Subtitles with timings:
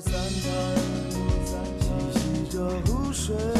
[0.00, 0.50] 三潭，
[2.12, 3.59] 嬉戏着湖水。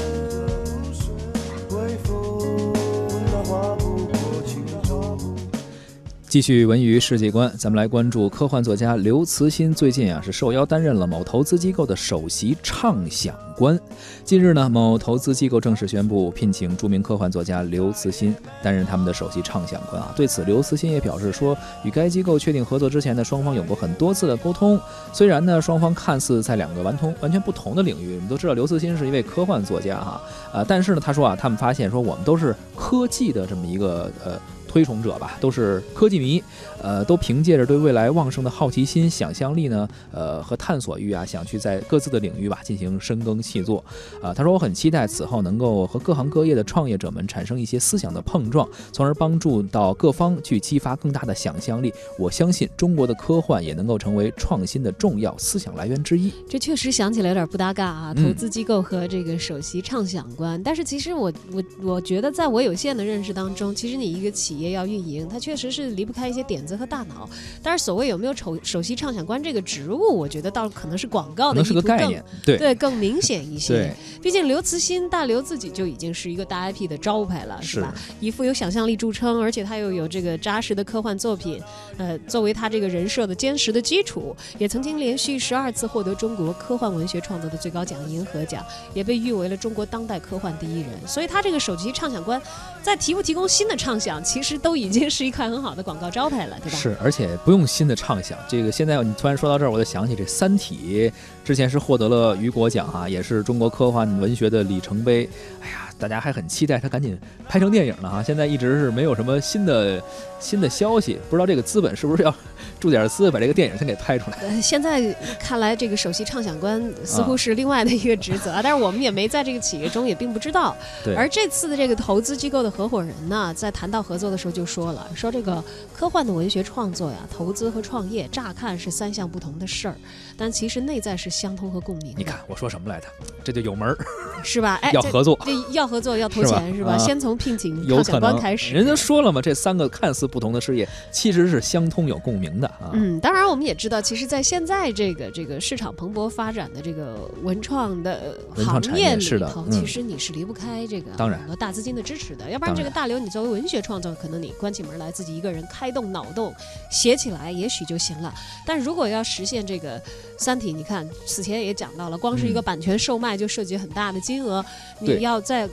[6.30, 9.74] 继续文娱世界观，咱们来关注科幻作家刘慈欣。
[9.74, 13.76] 最近啊，是受邀担任了某投资机构的首席畅想官。
[14.22, 20.12] 近日呢，某投资机构正式宣布聘请著名科幻作家刘慈欣担任他们的首席畅想官啊。
[20.14, 24.80] 对此，刘慈欣也表示说，与该机构确定合作之前呢，双方有过很多次的沟通。
[25.12, 30.22] 虽然呢，双方看似在两个完同完全不同的领域，我们都知道刘慈欣是一位科幻作家哈，
[30.52, 34.40] 呃，但是呢，他说啊，他们发现说，我们都是科技的这么一个呃。
[34.70, 36.40] 推崇者吧，都是科技迷，
[36.80, 43.84] 呃，都凭借着对未来旺盛的好奇心、想象力呢，呃，和探索欲啊，想去在各自的领域吧进行深耕细作。
[44.22, 51.92] 啊，他说我很期待此后能够和各行各业的创业者们产生一些思想的碰撞，从而帮助到各方去激发更大的想象力。
[52.16, 56.32] 我相信中国的科幻也能够成为创新的重要思想来源之一。
[56.48, 60.62] 这确实想起来有点不搭嘎啊，投资机构和这个首席畅想官。
[60.62, 64.70] 但是其实我我我觉得，在我有限的认识当中，其实你一个企业。
[64.70, 67.28] 要运营，它确实是离不开一些点子和大脑。
[67.60, 73.92] 但是所谓有没有首首席畅想官这个职务，我觉得倒可能是广告的是个概念，对对，更明显一些。
[74.22, 77.92] 毕竟刘慈欣大刘自己就已经是一个大 IP 的招牌了，是吧？
[78.20, 81.60] 一副有想象力著称，而且他又有这个扎实的科幻作品，
[81.96, 88.64] 呃，作为他这个人设的坚实的基础，也曾经连续十二次获得中国科幻文学创作的最高奖银河奖，
[88.94, 90.90] 也被誉为了中国当代科幻第一人。
[91.08, 92.40] 所以他这个首席畅想官，
[92.82, 94.49] 在提不提供新的畅想，其实。
[94.50, 96.76] 这都已经是一块很好的广告招牌了，对吧？
[96.76, 98.36] 是，而且不用新的畅想。
[98.48, 101.08] 这个现在你突然说到这儿，我就想起这《三体》
[101.44, 105.30] 之前是获得了雨果奖啊，也是中国科幻文学的里程碑。
[105.60, 105.86] 哎呀。
[106.00, 110.02] 大家还很期待他赶紧拍成电影呢哈，现在一直是没有什么新的
[110.40, 112.34] 新的消息，不知道这个资本是不是要
[112.80, 114.38] 注点资把这个电影先给拍出来。
[114.60, 120.74] 现在看来，这个首席畅想官似乎是另外的一个职责，啊但是我们也没在这个企业中，也并不知道。
[121.04, 121.14] 对。
[121.14, 125.62] 而这次的这个投资机构的合伙人呢，在谈到合作的时候就说了，说这个
[125.94, 129.94] 科幻的文学创作呀，投资和创业乍看是三项不同的事儿，
[130.36, 132.14] 但其实内在是相通和共鸣。
[132.16, 133.06] 你看我说什么来着？
[133.44, 133.96] 这就有门儿，
[134.42, 134.78] 是吧？
[134.80, 135.90] 哎，要合作，这要。
[135.90, 136.96] 合作要投钱是吧？
[136.96, 138.72] 先从聘请畅想官开始。
[138.72, 142.92] 人家说了嘛，这三个看似不同的事业，其实是相通有共鸣的啊。
[142.92, 152.48] 嗯，当然我们也知道，其实，在现在这个这个市场蓬勃发展的这个文创的行业里头，其实你是离不开这个当然很多大资金的支持的。
[152.48, 156.54] 要不然，这个大刘，你作为文学创作，可能你关起门来自己一个人开动脑洞
[156.88, 158.32] 写起来，也许就行了。
[158.64, 159.98] 但如果要实现这个
[160.40, 164.64] 《三体》，你看此前也讲到了，光是一个版权售卖就涉及很大的金额，
[164.98, 165.68] 你要在。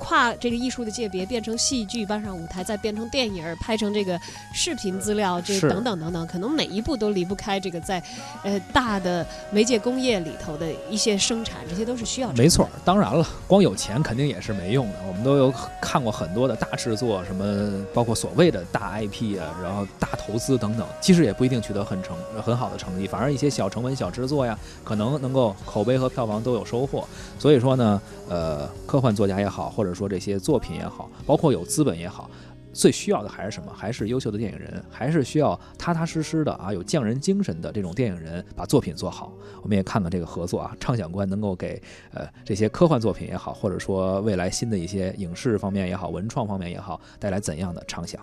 [0.00, 4.18] 跨这个艺术的界别，变成戏剧搬上舞台，再变成电影拍成这个
[4.52, 8.02] 视频资料，这等等等等，可能每一步都离不开这个在
[8.42, 12.32] 呃大的媒介工业里头的一些生产，这些都是需要。
[12.32, 14.94] 没错，当然了，光有钱肯定也是没用的。
[15.06, 27.06] 我们都有看过很多的大制作，什么包括所谓的大 IP 啊，然后大投资等等，其实也不一定取得很成很好的成绩，反而一些小成本小制作呀，可能能够口碑和票房都有收获。
[27.38, 32.30] 所以说呢，呃，科幻作家也好，或者或者说这些作品也好，包括有资本也好，
[32.72, 33.72] 最需要的还是什么？
[33.74, 39.32] 还是优秀的电影人，还是需要踏踏实实的啊，有匠人精神的这种电影人把作品做好。
[39.62, 41.82] 我们也看看这个合作啊，畅想观能够给
[42.14, 48.22] 呃这些科幻作品也好，或者说未来新的一些影视方面也好，文创方面也好，带来怎样的畅想？